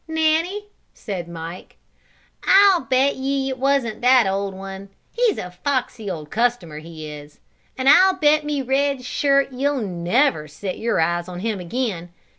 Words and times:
"Nanny," 0.07 0.69
said 0.95 1.29
Mike. 1.29 1.77
"I'll 2.47 2.79
bet 2.79 3.17
ye 3.17 3.49
it 3.49 3.59
wasn't 3.59 4.01
that 4.01 4.25
old 4.25 4.55
one; 4.55 4.89
he's 5.11 5.37
a 5.37 5.51
foxy 5.51 6.09
old 6.09 6.31
customer, 6.31 6.79
he 6.79 7.07
is, 7.07 7.39
and 7.77 7.87
I'll 7.87 8.15
bet 8.15 8.43
me 8.43 8.63
red 8.63 9.05
shirt 9.05 9.51
ye'll 9.51 9.77
never 9.81 10.47
set 10.47 10.79
your 10.79 10.99
eyes 10.99 11.27
on 11.27 11.41
him 11.41 11.59
again. 11.59 12.09